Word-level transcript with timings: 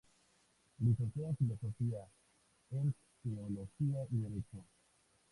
Licenciado 0.79 1.29
en 1.29 1.35
Filosofía, 1.37 2.03
en 2.71 2.95
Teología 3.23 4.07
y 4.11 4.17
Derecho. 4.17 4.63